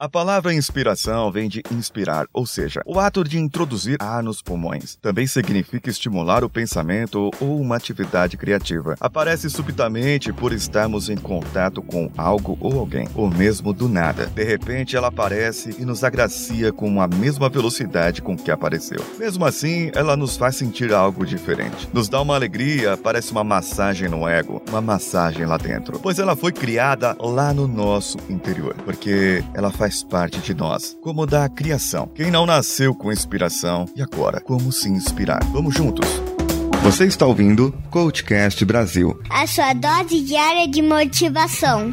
[0.00, 4.94] A palavra inspiração vem de inspirar, ou seja, o ato de introduzir ar nos pulmões.
[5.02, 8.94] Também significa estimular o pensamento ou uma atividade criativa.
[9.00, 14.26] Aparece subitamente por estarmos em contato com algo ou alguém, ou mesmo do nada.
[14.26, 19.04] De repente ela aparece e nos agracia com a mesma velocidade com que apareceu.
[19.18, 21.88] Mesmo assim, ela nos faz sentir algo diferente.
[21.92, 25.98] Nos dá uma alegria, parece uma massagem no ego, uma massagem lá dentro.
[25.98, 30.98] Pois ela foi criada lá no nosso interior, porque ela faz faz parte de nós,
[31.02, 32.08] como da criação.
[32.08, 35.42] Quem não nasceu com inspiração e agora, como se inspirar?
[35.50, 36.06] Vamos juntos.
[36.82, 41.90] Você está ouvindo Coachcast Brasil a sua dose diária de motivação.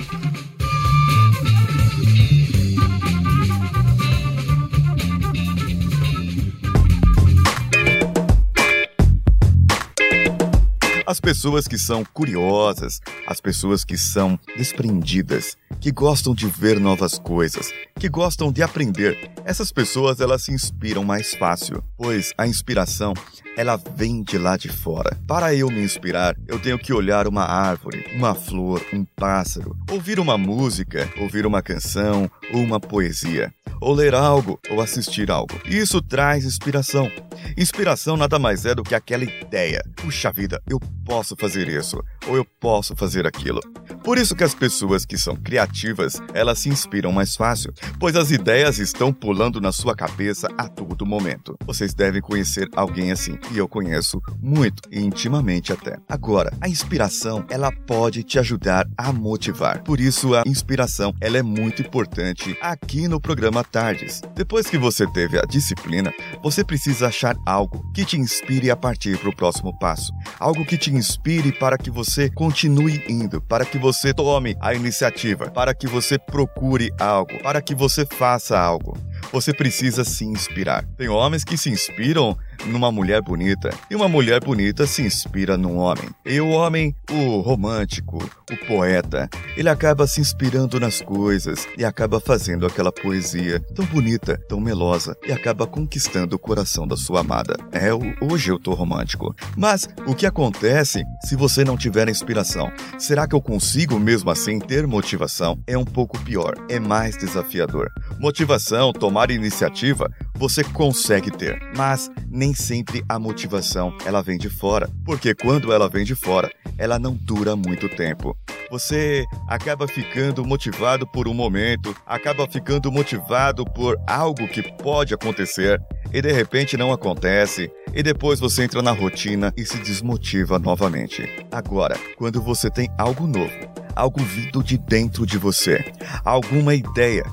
[11.07, 17.19] As pessoas que são curiosas, as pessoas que são desprendidas, que gostam de ver novas
[17.19, 23.13] coisas, que gostam de aprender, essas pessoas elas se inspiram mais fácil, pois a inspiração
[23.55, 25.17] ela vem de lá de fora.
[25.27, 30.19] Para eu me inspirar, eu tenho que olhar uma árvore, uma flor, um pássaro, ouvir
[30.19, 35.53] uma música, ouvir uma canção ou uma poesia, ou ler algo ou assistir algo.
[35.65, 37.09] Isso traz inspiração.
[37.57, 39.83] Inspiração nada mais é do que aquela ideia.
[39.95, 43.61] Puxa vida, eu posso fazer isso, ou eu posso fazer aquilo.
[44.03, 48.31] Por isso que as pessoas que são criativas, elas se inspiram mais fácil, pois as
[48.31, 51.57] ideias estão pulando na sua cabeça a todo momento.
[51.65, 55.97] Vocês devem conhecer alguém assim, e eu conheço muito, intimamente até.
[56.07, 59.83] Agora, a inspiração, ela pode te ajudar a motivar.
[59.83, 64.21] Por isso a inspiração, ela é muito importante aqui no programa Tardes.
[64.35, 69.17] Depois que você teve a disciplina, você precisa achar algo que te inspire a partir
[69.17, 73.77] para o próximo passo, algo que te inspire para que você continue indo, para que
[73.77, 78.97] você tome a iniciativa, para que você procure algo, para que você faça algo.
[79.31, 80.85] Você precisa se inspirar.
[80.97, 85.77] Tem homens que se inspiram numa mulher bonita e uma mulher bonita se inspira num
[85.77, 86.09] homem.
[86.25, 88.17] E o homem, o romântico,
[88.51, 94.37] o poeta, ele acaba se inspirando nas coisas e acaba fazendo aquela poesia tão bonita,
[94.47, 97.57] tão melosa e acaba conquistando o coração da sua amada.
[97.71, 97.89] É,
[98.23, 99.35] hoje eu tô romântico.
[99.55, 102.71] Mas o que acontece se você não tiver inspiração?
[102.97, 105.59] Será que eu consigo mesmo assim ter motivação?
[105.67, 107.91] É um pouco pior, é mais desafiador.
[108.19, 114.89] Motivação, tomar iniciativa, você consegue ter, mas nem sempre a motivação ela vem de fora,
[115.03, 118.37] porque quando ela vem de fora, ela não dura muito tempo.
[118.69, 125.81] Você acaba ficando motivado por um momento, acaba ficando motivado por algo que pode acontecer
[126.11, 131.27] e de repente não acontece, e depois você entra na rotina e se desmotiva novamente.
[131.51, 133.53] Agora, quando você tem algo novo,
[133.95, 135.83] algo vindo de dentro de você,
[136.23, 137.23] alguma ideia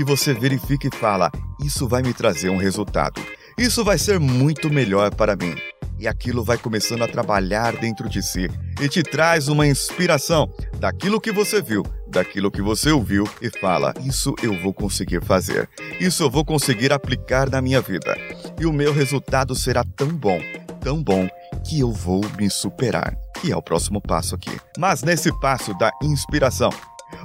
[0.00, 1.30] que você verifica e fala:
[1.62, 3.20] Isso vai me trazer um resultado.
[3.58, 5.54] Isso vai ser muito melhor para mim.
[5.98, 8.48] E aquilo vai começando a trabalhar dentro de si
[8.80, 13.92] e te traz uma inspiração daquilo que você viu, daquilo que você ouviu e fala:
[14.02, 15.68] Isso eu vou conseguir fazer.
[16.00, 18.16] Isso eu vou conseguir aplicar na minha vida.
[18.58, 20.40] E o meu resultado será tão bom,
[20.80, 21.28] tão bom,
[21.68, 23.14] que eu vou me superar.
[23.38, 24.58] Que é o próximo passo aqui.
[24.78, 26.70] Mas nesse passo da inspiração,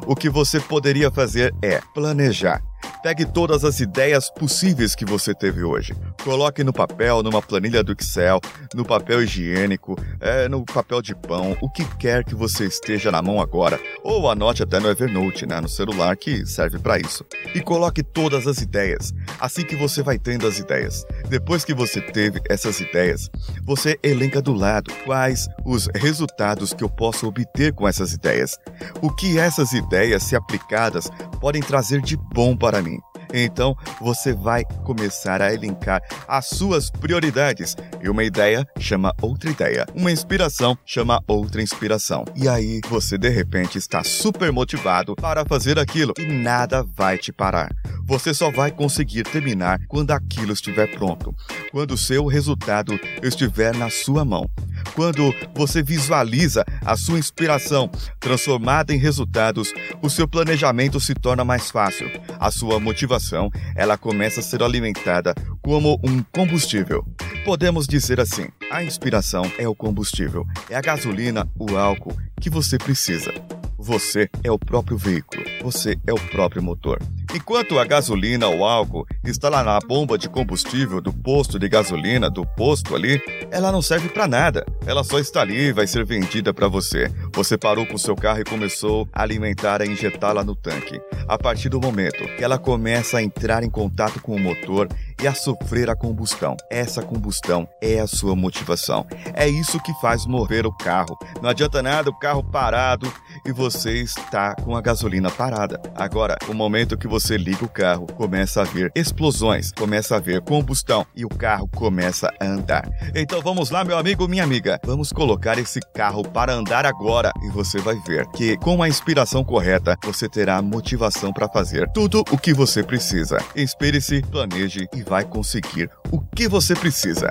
[0.05, 2.61] o que você poderia fazer é planejar
[3.05, 5.93] Pegue todas as ideias possíveis que você teve hoje.
[6.23, 8.41] Coloque no papel, numa planilha do Excel,
[8.73, 13.21] no papel higiênico, é, no papel de pão, o que quer que você esteja na
[13.21, 13.79] mão agora.
[14.03, 17.23] Ou anote até no Evernote, né, no celular, que serve para isso.
[17.53, 19.13] E coloque todas as ideias.
[19.39, 21.05] Assim que você vai tendo as ideias.
[21.29, 23.29] Depois que você teve essas ideias,
[23.63, 28.57] você elenca do lado quais os resultados que eu posso obter com essas ideias.
[29.01, 31.09] O que essas ideias, se aplicadas,
[31.41, 32.99] podem trazer de bom para mim.
[33.37, 37.75] Então você vai começar a elencar as suas prioridades.
[38.01, 39.85] E uma ideia chama outra ideia.
[39.93, 42.23] Uma inspiração chama outra inspiração.
[42.33, 47.33] E aí você de repente está super motivado para fazer aquilo e nada vai te
[47.33, 47.75] parar.
[48.05, 51.35] Você só vai conseguir terminar quando aquilo estiver pronto,
[51.71, 54.49] quando o seu resultado estiver na sua mão.
[54.95, 61.69] Quando você visualiza a sua inspiração transformada em resultados, o seu planejamento se torna mais
[61.69, 62.09] fácil.
[62.39, 67.05] A sua motivação, ela começa a ser alimentada como um combustível.
[67.43, 72.77] Podemos dizer assim: a inspiração é o combustível, é a gasolina, o álcool que você
[72.77, 73.33] precisa.
[73.77, 76.99] Você é o próprio veículo, você é o próprio motor.
[77.35, 82.29] Enquanto a gasolina ou álcool está lá na bomba de combustível do posto de gasolina,
[82.29, 83.21] do posto ali,
[83.51, 84.65] ela não serve para nada.
[84.87, 87.11] Ela só está ali e vai ser vendida para você.
[87.33, 90.97] Você parou com seu carro e começou a alimentar, a injetá-la no tanque.
[91.27, 94.87] A partir do momento que ela começa a entrar em contato com o motor
[95.21, 99.05] e a sofrer a combustão, essa combustão é a sua motivação.
[99.33, 101.17] É isso que faz mover o carro.
[101.41, 103.11] Não adianta nada o carro parado
[103.45, 105.79] e você está com a gasolina parada.
[105.95, 110.41] Agora, o momento que você liga o carro, começa a ver explosões, começa a ver
[110.41, 112.89] combustão e o carro começa a andar.
[113.13, 114.79] Então vamos lá, meu amigo, minha amiga.
[114.83, 119.43] Vamos colocar esse carro para andar agora e você vai ver que com a inspiração
[119.43, 123.37] correta, você terá motivação para fazer tudo o que você precisa.
[123.55, 127.27] Inspire-se, planeje e vai conseguir o que você precisa.